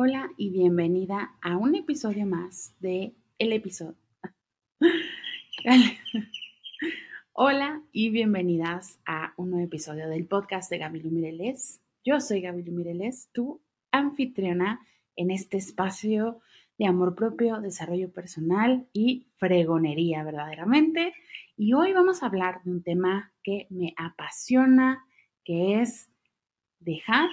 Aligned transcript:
Hola 0.00 0.30
y 0.36 0.50
bienvenida 0.50 1.34
a 1.42 1.56
un 1.56 1.74
episodio 1.74 2.24
más 2.24 2.72
de 2.78 3.16
El 3.36 3.52
episodio. 3.52 3.96
Hola 7.32 7.82
y 7.90 8.10
bienvenidas 8.10 9.00
a 9.04 9.34
un 9.36 9.50
nuevo 9.50 9.66
episodio 9.66 10.08
del 10.08 10.28
podcast 10.28 10.70
de 10.70 10.78
Gaby 10.78 11.02
Mireles. 11.02 11.80
Yo 12.04 12.20
soy 12.20 12.42
Gaby 12.42 12.62
Mireles, 12.70 13.28
tu 13.32 13.60
anfitriona 13.90 14.86
en 15.16 15.32
este 15.32 15.56
espacio 15.56 16.42
de 16.78 16.86
amor 16.86 17.16
propio, 17.16 17.60
desarrollo 17.60 18.12
personal 18.12 18.86
y 18.92 19.26
fregonería 19.38 20.22
verdaderamente. 20.22 21.12
Y 21.56 21.72
hoy 21.72 21.92
vamos 21.92 22.22
a 22.22 22.26
hablar 22.26 22.62
de 22.62 22.70
un 22.70 22.84
tema 22.84 23.32
que 23.42 23.66
me 23.68 23.94
apasiona, 23.96 25.04
que 25.44 25.80
es 25.80 26.08
dejar 26.78 27.28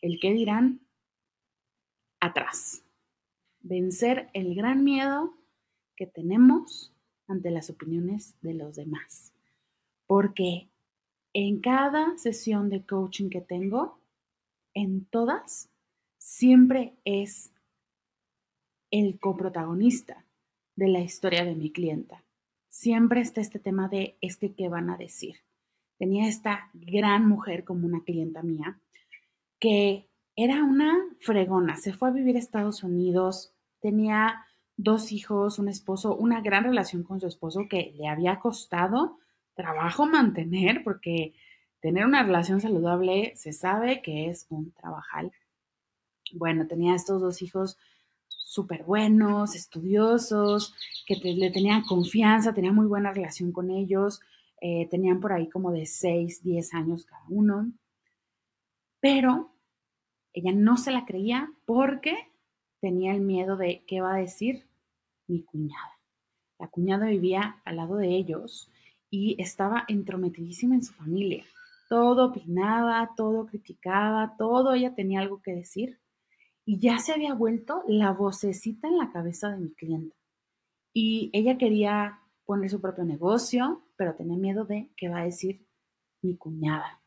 el 0.00 0.18
que 0.20 0.32
dirán 0.32 0.80
atrás. 2.34 2.82
Vencer 3.60 4.28
el 4.32 4.56
gran 4.56 4.82
miedo 4.82 5.34
que 5.96 6.06
tenemos 6.06 6.92
ante 7.28 7.52
las 7.52 7.70
opiniones 7.70 8.34
de 8.42 8.54
los 8.54 8.74
demás. 8.74 9.32
Porque 10.06 10.68
en 11.32 11.60
cada 11.60 12.18
sesión 12.18 12.68
de 12.70 12.84
coaching 12.84 13.30
que 13.30 13.40
tengo, 13.40 14.00
en 14.74 15.04
todas, 15.04 15.70
siempre 16.18 16.94
es 17.04 17.52
el 18.90 19.20
coprotagonista 19.20 20.24
de 20.74 20.88
la 20.88 21.00
historia 21.00 21.44
de 21.44 21.54
mi 21.54 21.70
clienta. 21.70 22.24
Siempre 22.68 23.20
está 23.20 23.40
este 23.40 23.60
tema 23.60 23.88
de 23.88 24.16
es 24.20 24.36
que 24.36 24.52
qué 24.52 24.68
van 24.68 24.90
a 24.90 24.96
decir. 24.96 25.36
Tenía 25.98 26.28
esta 26.28 26.68
gran 26.74 27.28
mujer 27.28 27.62
como 27.62 27.86
una 27.86 28.02
clienta 28.02 28.42
mía 28.42 28.80
que 29.60 30.08
era 30.36 30.64
una 30.64 30.96
fregona, 31.20 31.76
se 31.76 31.92
fue 31.92 32.08
a 32.08 32.12
vivir 32.12 32.36
a 32.36 32.40
Estados 32.40 32.82
Unidos, 32.82 33.52
tenía 33.80 34.44
dos 34.76 35.12
hijos, 35.12 35.58
un 35.58 35.68
esposo, 35.68 36.16
una 36.16 36.40
gran 36.40 36.64
relación 36.64 37.04
con 37.04 37.20
su 37.20 37.26
esposo 37.26 37.66
que 37.68 37.94
le 37.96 38.08
había 38.08 38.40
costado 38.40 39.18
trabajo 39.54 40.06
mantener, 40.06 40.82
porque 40.82 41.34
tener 41.80 42.04
una 42.04 42.22
relación 42.22 42.60
saludable 42.60 43.32
se 43.36 43.52
sabe 43.52 44.02
que 44.02 44.28
es 44.28 44.46
un 44.50 44.72
trabajal. 44.72 45.32
Bueno, 46.32 46.66
tenía 46.66 46.94
estos 46.94 47.20
dos 47.20 47.40
hijos 47.42 47.78
súper 48.26 48.82
buenos, 48.84 49.54
estudiosos, 49.54 50.74
que 51.06 51.16
le 51.16 51.50
tenían 51.50 51.82
confianza, 51.82 52.54
tenía 52.54 52.72
muy 52.72 52.86
buena 52.86 53.12
relación 53.12 53.52
con 53.52 53.70
ellos, 53.70 54.20
eh, 54.60 54.88
tenían 54.90 55.20
por 55.20 55.32
ahí 55.32 55.48
como 55.48 55.70
de 55.70 55.86
6, 55.86 56.42
10 56.42 56.74
años 56.74 57.04
cada 57.04 57.24
uno, 57.28 57.70
pero 59.00 59.53
ella 60.34 60.52
no 60.52 60.76
se 60.76 60.90
la 60.90 61.06
creía 61.06 61.52
porque 61.64 62.16
tenía 62.80 63.14
el 63.14 63.20
miedo 63.20 63.56
de 63.56 63.84
qué 63.86 64.00
va 64.00 64.14
a 64.14 64.18
decir 64.18 64.66
mi 65.28 65.42
cuñada. 65.44 66.00
La 66.58 66.68
cuñada 66.68 67.06
vivía 67.06 67.62
al 67.64 67.76
lado 67.76 67.96
de 67.96 68.08
ellos 68.08 68.68
y 69.10 69.40
estaba 69.40 69.84
entrometidísima 69.86 70.74
en 70.74 70.82
su 70.82 70.92
familia. 70.92 71.44
Todo 71.88 72.26
opinaba, 72.26 73.12
todo 73.16 73.46
criticaba, 73.46 74.34
todo 74.36 74.74
ella 74.74 74.94
tenía 74.94 75.20
algo 75.20 75.40
que 75.40 75.54
decir. 75.54 76.00
Y 76.66 76.78
ya 76.78 76.98
se 76.98 77.12
había 77.12 77.34
vuelto 77.34 77.84
la 77.86 78.12
vocecita 78.12 78.88
en 78.88 78.98
la 78.98 79.12
cabeza 79.12 79.50
de 79.50 79.58
mi 79.58 79.72
clienta. 79.72 80.16
Y 80.92 81.30
ella 81.32 81.58
quería 81.58 82.20
poner 82.44 82.70
su 82.70 82.80
propio 82.80 83.04
negocio, 83.04 83.84
pero 83.96 84.14
tenía 84.14 84.36
miedo 84.36 84.64
de 84.64 84.90
qué 84.96 85.08
va 85.08 85.20
a 85.20 85.24
decir 85.24 85.66
mi 86.22 86.36
cuñada 86.36 87.03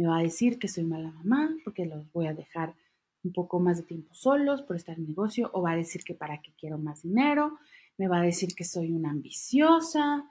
me 0.00 0.08
va 0.08 0.18
a 0.18 0.22
decir 0.22 0.58
que 0.58 0.66
soy 0.66 0.84
mala 0.84 1.10
mamá 1.10 1.50
porque 1.62 1.84
los 1.84 2.10
voy 2.12 2.26
a 2.26 2.32
dejar 2.32 2.74
un 3.22 3.32
poco 3.32 3.60
más 3.60 3.76
de 3.76 3.82
tiempo 3.82 4.14
solos 4.14 4.62
por 4.62 4.76
estar 4.76 4.96
en 4.96 5.08
negocio 5.08 5.50
o 5.52 5.60
va 5.60 5.72
a 5.72 5.76
decir 5.76 6.04
que 6.04 6.14
para 6.14 6.40
qué 6.40 6.52
quiero 6.58 6.78
más 6.78 7.02
dinero, 7.02 7.58
me 7.98 8.08
va 8.08 8.18
a 8.18 8.22
decir 8.22 8.54
que 8.54 8.64
soy 8.64 8.92
una 8.92 9.10
ambiciosa, 9.10 10.24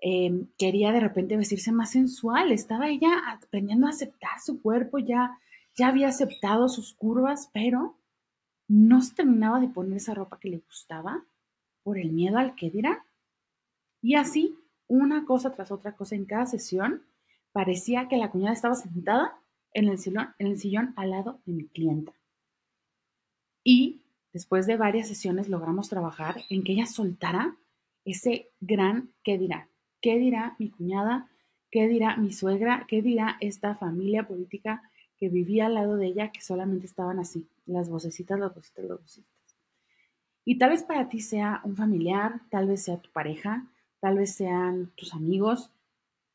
em, 0.00 0.48
quería 0.58 0.90
de 0.90 0.98
repente 0.98 1.36
vestirse 1.36 1.70
más 1.70 1.92
sensual, 1.92 2.50
estaba 2.50 2.88
ella 2.88 3.12
aprendiendo 3.28 3.86
a 3.86 3.90
aceptar 3.90 4.40
su 4.44 4.60
cuerpo, 4.60 4.98
ya, 4.98 5.38
ya 5.76 5.86
había 5.86 6.08
aceptado 6.08 6.68
sus 6.68 6.92
curvas, 6.92 7.48
pero 7.54 7.94
no 8.66 9.02
se 9.02 9.14
terminaba 9.14 9.60
de 9.60 9.68
poner 9.68 9.98
esa 9.98 10.14
ropa 10.14 10.40
que 10.40 10.48
le 10.48 10.58
gustaba 10.58 11.24
por 11.84 11.96
el 11.96 12.10
miedo 12.10 12.38
al 12.38 12.56
que 12.56 12.70
dirá. 12.70 13.04
Y 14.00 14.16
así, 14.16 14.58
una 14.88 15.24
cosa 15.26 15.52
tras 15.52 15.70
otra 15.70 15.92
cosa 15.94 16.16
en 16.16 16.24
cada 16.24 16.46
sesión, 16.46 17.02
Parecía 17.52 18.08
que 18.08 18.16
la 18.16 18.30
cuñada 18.30 18.52
estaba 18.52 18.74
sentada 18.74 19.38
en 19.72 19.88
el 19.88 19.98
sillón, 19.98 20.28
en 20.38 20.46
el 20.46 20.58
sillón 20.58 20.92
al 20.96 21.10
lado 21.10 21.40
de 21.44 21.52
mi 21.52 21.66
clienta. 21.66 22.12
Y 23.64 24.02
después 24.32 24.66
de 24.66 24.76
varias 24.76 25.08
sesiones 25.08 25.48
logramos 25.48 25.88
trabajar 25.88 26.42
en 26.48 26.64
que 26.64 26.72
ella 26.72 26.86
soltara 26.86 27.56
ese 28.04 28.50
gran 28.60 29.10
¿qué 29.22 29.38
dirá? 29.38 29.68
¿Qué 30.00 30.18
dirá 30.18 30.56
mi 30.58 30.70
cuñada? 30.70 31.28
¿Qué 31.70 31.88
dirá 31.88 32.16
mi 32.16 32.32
suegra? 32.32 32.86
¿Qué 32.88 33.02
dirá 33.02 33.36
esta 33.40 33.76
familia 33.76 34.26
política 34.26 34.82
que 35.16 35.28
vivía 35.28 35.66
al 35.66 35.74
lado 35.74 35.96
de 35.96 36.06
ella 36.06 36.32
que 36.32 36.40
solamente 36.40 36.86
estaban 36.86 37.20
así, 37.20 37.46
las 37.66 37.88
vocecitas, 37.88 38.38
las 38.38 38.54
vocecitas, 38.54 38.84
las 38.84 39.00
vocecitas? 39.00 39.56
Y 40.44 40.58
tal 40.58 40.70
vez 40.70 40.82
para 40.82 41.08
ti 41.08 41.20
sea 41.20 41.60
un 41.64 41.76
familiar, 41.76 42.40
tal 42.50 42.66
vez 42.66 42.82
sea 42.82 42.96
tu 42.96 43.10
pareja, 43.10 43.66
tal 44.00 44.18
vez 44.18 44.34
sean 44.34 44.90
tus 44.96 45.14
amigos, 45.14 45.70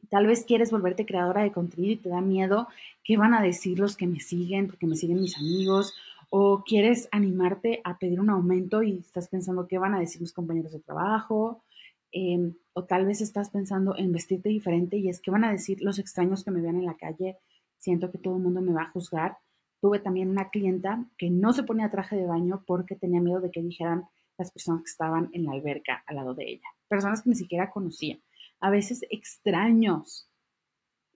Tal 0.09 0.25
vez 0.25 0.45
quieres 0.45 0.71
volverte 0.71 1.05
creadora 1.05 1.43
de 1.43 1.51
contenido 1.51 1.93
y 1.93 1.97
te 1.97 2.09
da 2.09 2.21
miedo 2.21 2.67
qué 3.03 3.17
van 3.17 3.33
a 3.33 3.41
decir 3.41 3.79
los 3.79 3.97
que 3.97 4.07
me 4.07 4.19
siguen, 4.19 4.67
porque 4.67 4.87
me 4.87 4.95
siguen 4.95 5.21
mis 5.21 5.37
amigos, 5.37 5.93
o 6.29 6.63
quieres 6.65 7.07
animarte 7.11 7.81
a 7.83 7.97
pedir 7.97 8.19
un 8.19 8.29
aumento 8.29 8.83
y 8.83 8.99
estás 8.99 9.27
pensando 9.27 9.67
qué 9.67 9.77
van 9.77 9.93
a 9.93 9.99
decir 9.99 10.21
mis 10.21 10.33
compañeros 10.33 10.71
de 10.71 10.79
trabajo, 10.79 11.63
em, 12.11 12.53
o 12.73 12.85
tal 12.85 13.05
vez 13.05 13.21
estás 13.21 13.49
pensando 13.49 13.95
en 13.97 14.11
vestirte 14.11 14.49
diferente 14.49 14.97
y 14.97 15.09
es 15.09 15.21
qué 15.21 15.31
van 15.31 15.43
a 15.43 15.51
decir 15.51 15.81
los 15.81 15.99
extraños 15.99 16.43
que 16.43 16.51
me 16.51 16.61
vean 16.61 16.77
en 16.77 16.85
la 16.85 16.95
calle, 16.95 17.37
siento 17.77 18.11
que 18.11 18.17
todo 18.17 18.37
el 18.37 18.43
mundo 18.43 18.61
me 18.61 18.73
va 18.73 18.83
a 18.83 18.91
juzgar. 18.91 19.37
Tuve 19.81 19.99
también 19.99 20.29
una 20.29 20.49
clienta 20.49 21.05
que 21.17 21.29
no 21.29 21.53
se 21.53 21.63
ponía 21.63 21.89
traje 21.89 22.15
de 22.15 22.25
baño 22.25 22.63
porque 22.65 22.95
tenía 22.95 23.21
miedo 23.21 23.41
de 23.41 23.51
que 23.51 23.61
dijeran 23.61 24.05
las 24.37 24.51
personas 24.51 24.81
que 24.81 24.91
estaban 24.91 25.29
en 25.33 25.45
la 25.45 25.51
alberca 25.51 26.03
al 26.07 26.15
lado 26.15 26.33
de 26.33 26.49
ella, 26.49 26.67
personas 26.87 27.21
que 27.21 27.29
ni 27.29 27.35
siquiera 27.35 27.71
conocía 27.71 28.19
a 28.59 28.69
veces 28.69 29.05
extraños, 29.09 30.29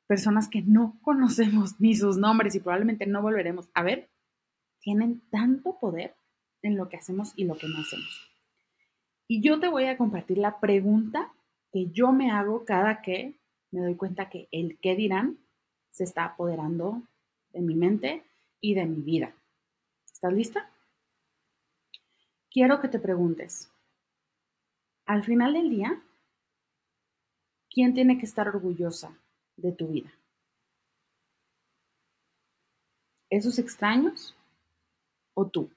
personas 0.07 0.47
que 0.47 0.61
no 0.61 0.99
conocemos 1.01 1.79
ni 1.79 1.95
sus 1.95 2.17
nombres 2.17 2.55
y 2.55 2.59
probablemente 2.59 3.05
no 3.05 3.21
volveremos 3.21 3.69
a 3.73 3.83
ver, 3.83 4.09
tienen 4.79 5.21
tanto 5.29 5.77
poder 5.79 6.15
en 6.61 6.77
lo 6.77 6.89
que 6.89 6.97
hacemos 6.97 7.33
y 7.35 7.45
lo 7.45 7.57
que 7.57 7.67
no 7.67 7.79
hacemos. 7.79 8.27
Y 9.27 9.41
yo 9.41 9.59
te 9.59 9.69
voy 9.69 9.85
a 9.85 9.97
compartir 9.97 10.37
la 10.37 10.59
pregunta 10.59 11.31
que 11.71 11.89
yo 11.91 12.11
me 12.11 12.31
hago 12.31 12.65
cada 12.65 13.01
que 13.01 13.39
me 13.71 13.79
doy 13.79 13.95
cuenta 13.95 14.29
que 14.29 14.49
el 14.51 14.77
qué 14.79 14.95
dirán 14.95 15.37
se 15.91 16.03
está 16.03 16.25
apoderando 16.25 17.01
de 17.53 17.61
mi 17.61 17.75
mente 17.75 18.23
y 18.59 18.73
de 18.73 18.85
mi 18.85 19.01
vida. 19.01 19.33
¿Estás 20.11 20.33
lista? 20.33 20.69
Quiero 22.49 22.81
que 22.81 22.89
te 22.89 22.99
preguntes, 22.99 23.71
al 25.05 25.23
final 25.23 25.53
del 25.53 25.69
día, 25.69 26.01
¿Quién 27.73 27.93
tiene 27.93 28.17
que 28.17 28.25
estar 28.25 28.49
orgullosa 28.49 29.17
de 29.55 29.71
tu 29.71 29.87
vida? 29.87 30.11
¿Esos 33.29 33.59
extraños 33.59 34.35
o 35.33 35.47
tú? 35.47 35.71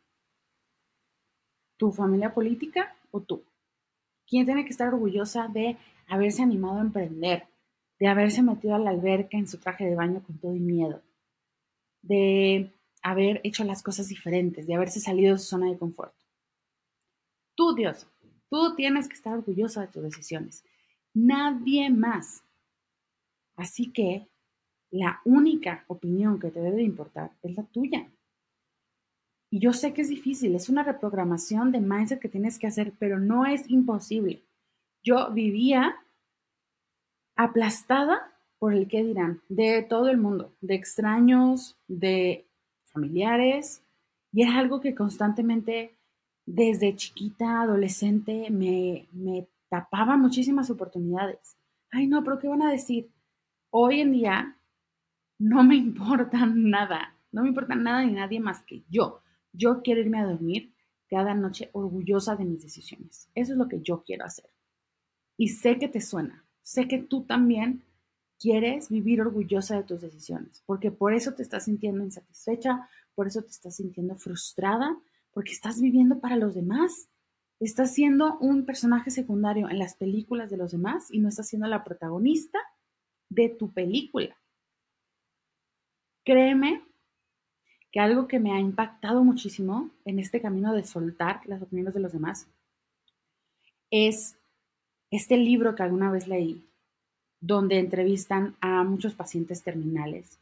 ¿Tu 1.76 1.92
familia 1.92 2.34
política 2.34 2.96
o 3.12 3.20
tú? 3.20 3.44
¿Quién 4.26 4.44
tiene 4.44 4.64
que 4.64 4.70
estar 4.70 4.88
orgullosa 4.88 5.46
de 5.46 5.76
haberse 6.08 6.42
animado 6.42 6.78
a 6.78 6.82
emprender, 6.82 7.46
de 8.00 8.08
haberse 8.08 8.42
metido 8.42 8.74
a 8.74 8.80
la 8.80 8.90
alberca 8.90 9.38
en 9.38 9.46
su 9.46 9.58
traje 9.58 9.84
de 9.84 9.94
baño 9.94 10.20
con 10.26 10.36
todo 10.38 10.52
y 10.56 10.60
miedo, 10.60 11.00
de 12.02 12.72
haber 13.02 13.40
hecho 13.44 13.62
las 13.62 13.84
cosas 13.84 14.08
diferentes, 14.08 14.66
de 14.66 14.74
haberse 14.74 14.98
salido 14.98 15.34
de 15.34 15.38
su 15.38 15.46
zona 15.46 15.70
de 15.70 15.78
confort? 15.78 16.12
Tú, 17.54 17.72
Dios, 17.76 18.08
tú 18.50 18.74
tienes 18.74 19.06
que 19.06 19.14
estar 19.14 19.34
orgullosa 19.34 19.82
de 19.82 19.86
tus 19.86 20.02
decisiones 20.02 20.64
nadie 21.14 21.90
más. 21.90 22.44
Así 23.56 23.92
que 23.92 24.28
la 24.90 25.20
única 25.24 25.84
opinión 25.88 26.38
que 26.38 26.50
te 26.50 26.60
debe 26.60 26.82
importar 26.82 27.32
es 27.42 27.56
la 27.56 27.64
tuya. 27.64 28.10
Y 29.50 29.60
yo 29.60 29.72
sé 29.72 29.94
que 29.94 30.02
es 30.02 30.08
difícil, 30.08 30.54
es 30.54 30.68
una 30.68 30.82
reprogramación 30.82 31.70
de 31.70 31.80
mindset 31.80 32.20
que 32.20 32.28
tienes 32.28 32.58
que 32.58 32.66
hacer, 32.66 32.92
pero 32.98 33.20
no 33.20 33.46
es 33.46 33.70
imposible. 33.70 34.42
Yo 35.02 35.30
vivía 35.32 35.96
aplastada 37.36 38.32
por 38.58 38.74
el 38.74 38.88
que 38.88 39.04
dirán 39.04 39.42
de 39.48 39.82
todo 39.82 40.08
el 40.08 40.16
mundo, 40.16 40.52
de 40.60 40.74
extraños, 40.74 41.76
de 41.86 42.46
familiares, 42.84 43.82
y 44.32 44.42
es 44.42 44.50
algo 44.50 44.80
que 44.80 44.94
constantemente 44.94 45.96
desde 46.46 46.96
chiquita, 46.96 47.62
adolescente, 47.62 48.50
me, 48.50 49.06
me 49.12 49.46
tapaba 49.68 50.16
muchísimas 50.16 50.70
oportunidades. 50.70 51.56
Ay, 51.90 52.06
no, 52.06 52.22
pero 52.24 52.38
¿qué 52.38 52.48
van 52.48 52.62
a 52.62 52.70
decir? 52.70 53.10
Hoy 53.70 54.00
en 54.00 54.12
día 54.12 54.58
no 55.38 55.62
me 55.64 55.76
importa 55.88 56.46
nada, 56.46 57.16
no 57.32 57.42
me 57.42 57.48
importa 57.48 57.74
nada 57.74 58.04
ni 58.04 58.12
nadie 58.12 58.40
más 58.40 58.62
que 58.64 58.84
yo. 58.88 59.22
Yo 59.52 59.82
quiero 59.82 60.00
irme 60.00 60.18
a 60.18 60.26
dormir 60.26 60.74
cada 61.08 61.34
noche 61.34 61.70
orgullosa 61.72 62.36
de 62.36 62.44
mis 62.44 62.62
decisiones. 62.62 63.28
Eso 63.34 63.52
es 63.52 63.58
lo 63.58 63.68
que 63.68 63.80
yo 63.80 64.02
quiero 64.04 64.24
hacer. 64.24 64.50
Y 65.36 65.48
sé 65.48 65.78
que 65.78 65.88
te 65.88 66.00
suena, 66.00 66.44
sé 66.62 66.88
que 66.88 67.02
tú 67.02 67.24
también 67.24 67.84
quieres 68.38 68.88
vivir 68.88 69.20
orgullosa 69.20 69.76
de 69.76 69.84
tus 69.84 70.00
decisiones, 70.00 70.62
porque 70.66 70.90
por 70.90 71.14
eso 71.14 71.34
te 71.34 71.42
estás 71.42 71.64
sintiendo 71.64 72.04
insatisfecha, 72.04 72.88
por 73.14 73.26
eso 73.26 73.42
te 73.42 73.50
estás 73.50 73.76
sintiendo 73.76 74.16
frustrada, 74.16 74.96
porque 75.32 75.52
estás 75.52 75.80
viviendo 75.80 76.20
para 76.20 76.36
los 76.36 76.54
demás. 76.54 77.08
Estás 77.64 77.94
siendo 77.94 78.36
un 78.40 78.66
personaje 78.66 79.10
secundario 79.10 79.70
en 79.70 79.78
las 79.78 79.94
películas 79.94 80.50
de 80.50 80.58
los 80.58 80.72
demás 80.72 81.10
y 81.10 81.18
no 81.18 81.30
estás 81.30 81.48
siendo 81.48 81.66
la 81.66 81.82
protagonista 81.82 82.58
de 83.30 83.48
tu 83.48 83.72
película. 83.72 84.36
Créeme 86.26 86.82
que 87.90 88.00
algo 88.00 88.28
que 88.28 88.38
me 88.38 88.52
ha 88.52 88.60
impactado 88.60 89.24
muchísimo 89.24 89.88
en 90.04 90.18
este 90.18 90.42
camino 90.42 90.74
de 90.74 90.84
soltar 90.84 91.40
las 91.46 91.62
opiniones 91.62 91.94
de 91.94 92.00
los 92.00 92.12
demás 92.12 92.48
es 93.90 94.36
este 95.10 95.38
libro 95.38 95.74
que 95.74 95.84
alguna 95.84 96.10
vez 96.10 96.28
leí, 96.28 96.68
donde 97.40 97.78
entrevistan 97.78 98.56
a 98.60 98.84
muchos 98.84 99.14
pacientes 99.14 99.62
terminales, 99.62 100.38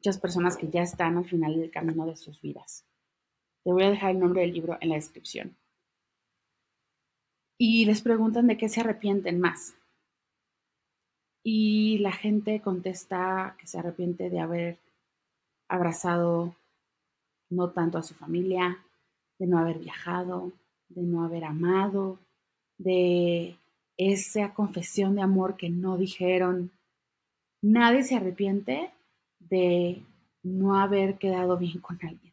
muchas 0.00 0.18
personas 0.18 0.56
que 0.56 0.68
ya 0.68 0.82
están 0.82 1.16
al 1.16 1.26
final 1.26 1.60
del 1.60 1.70
camino 1.70 2.06
de 2.06 2.16
sus 2.16 2.40
vidas. 2.42 2.84
Te 3.62 3.70
voy 3.70 3.84
a 3.84 3.90
dejar 3.90 4.10
el 4.10 4.18
nombre 4.18 4.40
del 4.40 4.52
libro 4.52 4.78
en 4.80 4.88
la 4.88 4.96
descripción. 4.96 5.56
Y 7.58 7.86
les 7.86 8.02
preguntan 8.02 8.46
de 8.46 8.56
qué 8.56 8.68
se 8.68 8.80
arrepienten 8.80 9.40
más. 9.40 9.74
Y 11.42 11.98
la 11.98 12.12
gente 12.12 12.60
contesta 12.60 13.56
que 13.58 13.66
se 13.66 13.78
arrepiente 13.78 14.30
de 14.30 14.40
haber 14.40 14.78
abrazado 15.68 16.54
no 17.50 17.70
tanto 17.70 17.98
a 17.98 18.02
su 18.02 18.14
familia, 18.14 18.78
de 19.38 19.46
no 19.46 19.58
haber 19.58 19.78
viajado, 19.78 20.52
de 20.88 21.02
no 21.02 21.24
haber 21.24 21.44
amado, 21.44 22.18
de 22.78 23.56
esa 23.96 24.52
confesión 24.54 25.14
de 25.14 25.22
amor 25.22 25.56
que 25.56 25.70
no 25.70 25.96
dijeron. 25.96 26.70
Nadie 27.62 28.02
se 28.02 28.16
arrepiente 28.16 28.90
de 29.38 30.02
no 30.42 30.76
haber 30.76 31.18
quedado 31.18 31.56
bien 31.56 31.80
con 31.80 31.98
alguien. 32.02 32.32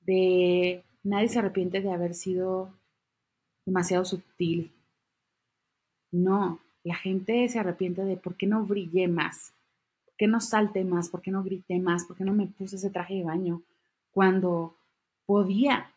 De 0.00 0.82
nadie 1.02 1.28
se 1.28 1.38
arrepiente 1.38 1.80
de 1.80 1.92
haber 1.92 2.14
sido 2.14 2.70
demasiado 3.66 4.04
sutil. 4.04 4.72
No, 6.12 6.60
la 6.84 6.94
gente 6.94 7.46
se 7.48 7.58
arrepiente 7.58 8.04
de 8.04 8.16
por 8.16 8.36
qué 8.36 8.46
no 8.46 8.64
brillé 8.64 9.08
más, 9.08 9.52
por 10.04 10.14
qué 10.16 10.28
no 10.28 10.40
salté 10.40 10.84
más, 10.84 11.10
por 11.10 11.20
qué 11.20 11.30
no 11.30 11.42
grité 11.42 11.78
más, 11.78 12.04
por 12.04 12.16
qué 12.16 12.24
no 12.24 12.32
me 12.32 12.46
puse 12.46 12.76
ese 12.76 12.90
traje 12.90 13.16
de 13.16 13.24
baño 13.24 13.62
cuando 14.12 14.76
podía. 15.26 15.92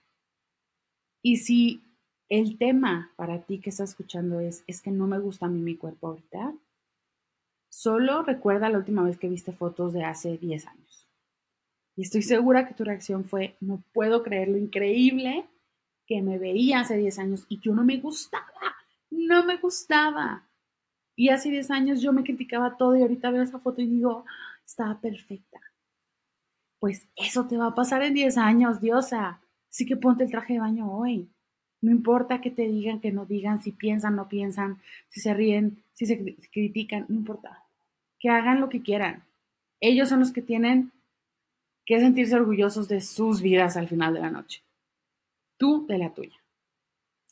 Y 1.21 1.37
si 1.37 1.83
el 2.27 2.57
tema 2.57 3.11
para 3.15 3.43
ti 3.43 3.59
que 3.59 3.69
estás 3.69 3.91
escuchando 3.91 4.39
es, 4.39 4.63
es 4.67 4.81
que 4.81 4.91
no 4.91 5.07
me 5.07 5.19
gusta 5.19 5.45
a 5.45 5.49
mí 5.49 5.61
mi 5.61 5.75
cuerpo 5.75 6.07
ahorita, 6.07 6.53
solo 7.69 8.23
recuerda 8.23 8.69
la 8.69 8.79
última 8.79 9.03
vez 9.03 9.17
que 9.17 9.29
viste 9.29 9.51
fotos 9.53 9.93
de 9.93 10.03
hace 10.03 10.37
10 10.37 10.67
años. 10.67 11.09
Y 11.95 12.01
estoy 12.01 12.23
segura 12.23 12.67
que 12.67 12.73
tu 12.73 12.83
reacción 12.83 13.25
fue, 13.25 13.55
no 13.59 13.83
puedo 13.93 14.23
creer 14.23 14.47
lo 14.47 14.57
increíble 14.57 15.45
que 16.09 16.23
me 16.23 16.39
veía 16.39 16.79
hace 16.79 16.97
10 16.97 17.19
años 17.19 17.45
y 17.49 17.59
yo 17.59 17.75
no 17.75 17.83
me 17.83 17.97
gustaba, 17.97 18.75
no 19.11 19.45
me 19.45 19.57
gustaba. 19.57 20.43
Y 21.15 21.29
hace 21.29 21.51
10 21.51 21.69
años 21.69 22.01
yo 22.01 22.11
me 22.13 22.23
criticaba 22.23 22.77
todo 22.77 22.95
y 22.97 23.03
ahorita 23.03 23.29
veo 23.29 23.43
esa 23.43 23.59
foto 23.59 23.81
y 23.81 23.85
digo, 23.85 24.25
estaba 24.65 24.99
perfecta. 24.99 25.61
Pues 26.79 27.07
eso 27.15 27.45
te 27.45 27.57
va 27.57 27.67
a 27.67 27.75
pasar 27.75 28.01
en 28.01 28.15
10 28.15 28.39
años, 28.39 28.81
diosa. 28.81 29.39
Así 29.69 29.85
que 29.85 29.97
ponte 29.97 30.23
el 30.23 30.31
traje 30.31 30.53
de 30.53 30.59
baño 30.59 30.91
hoy. 30.91 31.29
No 31.79 31.91
importa 31.91 32.41
que 32.41 32.49
te 32.49 32.63
digan, 32.63 33.01
que 33.01 33.11
no 33.11 33.27
digan, 33.27 33.61
si 33.61 33.71
piensan, 33.71 34.15
no 34.15 34.27
piensan, 34.27 34.81
si 35.09 35.19
se 35.19 35.35
ríen, 35.35 35.83
si 35.93 36.07
se 36.07 36.37
critican, 36.51 37.05
no 37.07 37.15
importa. 37.15 37.65
Que 38.17 38.29
hagan 38.29 38.61
lo 38.61 38.69
que 38.69 38.81
quieran. 38.81 39.25
Ellos 39.79 40.09
son 40.09 40.21
los 40.21 40.31
que 40.31 40.41
tienen 40.41 40.91
que 41.85 41.99
sentirse 41.99 42.35
orgullosos 42.35 42.87
de 42.87 42.99
sus 42.99 43.43
vidas 43.43 43.77
al 43.77 43.87
final 43.87 44.15
de 44.15 44.21
la 44.21 44.31
noche. 44.31 44.63
Tú 45.59 45.85
de 45.87 45.99
la 45.99 46.13
tuya. 46.13 46.37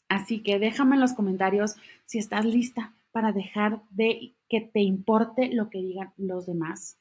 Así 0.10 0.44
que 0.44 0.60
déjame 0.60 0.96
en 0.96 1.02
los 1.02 1.14
comentarios 1.14 1.76
si 2.06 2.20
estás 2.20 2.46
lista 2.46 2.94
para 3.12 3.32
dejar 3.32 3.82
de 3.90 4.36
que 4.50 4.62
te 4.62 4.82
importe 4.82 5.48
lo 5.52 5.70
que 5.70 5.80
digan 5.80 6.14
los 6.18 6.46
demás. 6.46 7.00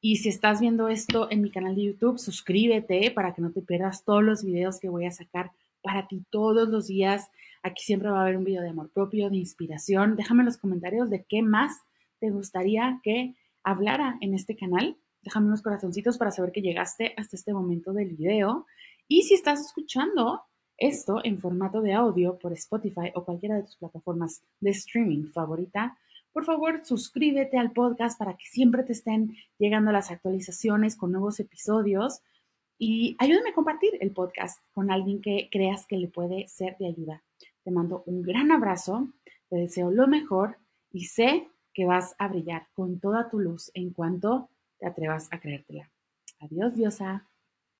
Y 0.00 0.16
si 0.16 0.28
estás 0.28 0.60
viendo 0.60 0.88
esto 0.88 1.30
en 1.30 1.40
mi 1.40 1.50
canal 1.50 1.74
de 1.74 1.84
YouTube, 1.84 2.18
suscríbete 2.18 3.10
para 3.10 3.32
que 3.32 3.42
no 3.42 3.52
te 3.52 3.62
pierdas 3.62 4.04
todos 4.04 4.22
los 4.22 4.44
videos 4.44 4.78
que 4.78 4.88
voy 4.88 5.06
a 5.06 5.10
sacar 5.10 5.52
para 5.82 6.08
ti 6.08 6.24
todos 6.30 6.68
los 6.68 6.88
días. 6.88 7.30
Aquí 7.62 7.82
siempre 7.82 8.10
va 8.10 8.18
a 8.18 8.22
haber 8.22 8.36
un 8.36 8.44
video 8.44 8.62
de 8.62 8.70
amor 8.70 8.90
propio, 8.90 9.30
de 9.30 9.36
inspiración. 9.36 10.16
Déjame 10.16 10.42
en 10.42 10.46
los 10.46 10.58
comentarios 10.58 11.10
de 11.10 11.24
qué 11.24 11.42
más 11.42 11.80
te 12.18 12.30
gustaría 12.30 13.00
que 13.02 13.36
hablara 13.62 14.18
en 14.20 14.34
este 14.34 14.56
canal. 14.56 14.96
Déjame 15.22 15.46
unos 15.46 15.62
corazoncitos 15.62 16.18
para 16.18 16.32
saber 16.32 16.52
que 16.52 16.60
llegaste 16.60 17.14
hasta 17.16 17.36
este 17.36 17.52
momento 17.52 17.92
del 17.92 18.14
video. 18.14 18.66
Y 19.08 19.22
si 19.22 19.34
estás 19.34 19.60
escuchando 19.60 20.42
esto 20.78 21.20
en 21.24 21.38
formato 21.38 21.80
de 21.80 21.92
audio 21.92 22.38
por 22.38 22.52
Spotify 22.52 23.12
o 23.14 23.24
cualquiera 23.24 23.56
de 23.56 23.62
tus 23.62 23.76
plataformas 23.76 24.42
de 24.60 24.70
streaming 24.70 25.30
favorita, 25.32 25.96
por 26.32 26.44
favor 26.44 26.84
suscríbete 26.84 27.56
al 27.56 27.72
podcast 27.72 28.18
para 28.18 28.36
que 28.36 28.44
siempre 28.44 28.82
te 28.82 28.92
estén 28.92 29.36
llegando 29.58 29.90
las 29.90 30.10
actualizaciones 30.10 30.94
con 30.94 31.12
nuevos 31.12 31.40
episodios. 31.40 32.20
Y 32.78 33.16
ayúdame 33.18 33.50
a 33.50 33.54
compartir 33.54 33.96
el 34.00 34.10
podcast 34.10 34.62
con 34.72 34.90
alguien 34.90 35.22
que 35.22 35.48
creas 35.50 35.86
que 35.86 35.96
le 35.96 36.08
puede 36.08 36.46
ser 36.48 36.76
de 36.76 36.88
ayuda. 36.88 37.22
Te 37.64 37.70
mando 37.70 38.02
un 38.04 38.20
gran 38.20 38.52
abrazo, 38.52 39.08
te 39.48 39.56
deseo 39.56 39.90
lo 39.90 40.08
mejor 40.08 40.58
y 40.92 41.06
sé 41.06 41.48
que 41.72 41.86
vas 41.86 42.14
a 42.18 42.28
brillar 42.28 42.68
con 42.74 43.00
toda 43.00 43.30
tu 43.30 43.38
luz 43.38 43.70
en 43.72 43.90
cuanto 43.94 44.50
te 44.78 44.86
atrevas 44.86 45.28
a 45.30 45.40
creértela. 45.40 45.90
Adiós, 46.40 46.74
diosa. 46.74 47.26